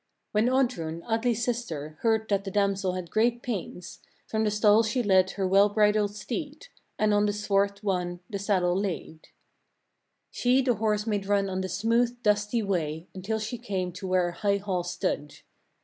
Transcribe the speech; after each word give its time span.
2. 0.31 0.31
When 0.31 0.49
Oddrun, 0.49 1.03
Atli's 1.07 1.45
sister, 1.45 1.99
heard 2.01 2.27
that 2.29 2.43
the 2.43 2.49
damsel 2.49 2.93
had 2.93 3.11
great 3.11 3.43
pains, 3.43 3.99
from 4.25 4.43
the 4.43 4.49
stall 4.49 4.81
she 4.81 5.03
led 5.03 5.29
her 5.37 5.47
well 5.47 5.69
bridled 5.69 6.15
steed, 6.15 6.69
and 6.97 7.13
on 7.13 7.27
the 7.27 7.31
swart 7.33 7.83
one 7.83 8.19
the 8.27 8.39
saddle 8.39 8.75
laid. 8.75 9.25
3. 10.31 10.31
She 10.31 10.61
the 10.63 10.73
horse 10.73 11.05
made 11.05 11.27
run 11.27 11.51
on 11.51 11.61
the 11.61 11.69
smooth, 11.69 12.17
dusty 12.23 12.63
way, 12.63 13.09
until 13.13 13.37
she 13.37 13.59
came 13.59 13.91
to 13.91 14.07
where 14.07 14.29
a 14.29 14.33
high 14.35 14.57
hall 14.57 14.83
stood. 14.83 15.37